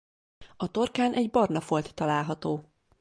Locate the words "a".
0.57-0.67